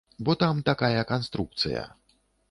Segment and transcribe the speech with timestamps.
[0.27, 1.83] Бо там такая канструкцыя.